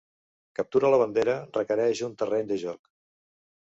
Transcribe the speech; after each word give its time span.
Captura 0.59 0.91
la 0.95 0.99
bandera 1.01 1.35
requereix 1.59 2.03
un 2.09 2.17
terreny 2.23 2.51
de 2.53 2.59
joc. 2.67 2.81